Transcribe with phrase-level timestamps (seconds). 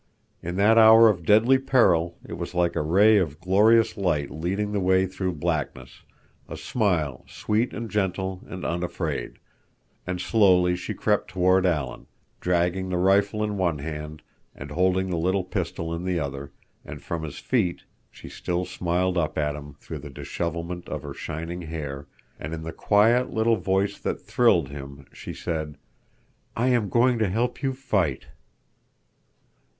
[0.41, 4.71] In that hour of deadly peril it was like a ray of glorious light leading
[4.71, 6.01] the way through blackness,
[6.49, 9.37] a smile sweet and gentle and unafraid;
[10.07, 12.07] and slowly she crept toward Alan,
[12.39, 14.23] dragging the rifle in one hand
[14.55, 16.51] and holding the little pistol in the other,
[16.83, 21.13] and from his feet she still smiled up at him through the dishevelment of her
[21.13, 22.07] shining hair,
[22.39, 25.77] and in a quiet, little voice that thrilled him, she said,
[26.55, 28.25] "I am going to help you fight."